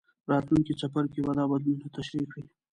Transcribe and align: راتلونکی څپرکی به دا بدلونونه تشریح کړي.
راتلونکی 0.31 0.73
څپرکی 0.79 1.21
به 1.25 1.31
دا 1.37 1.43
بدلونونه 1.51 1.87
تشریح 1.97 2.27
کړي. 2.31 2.43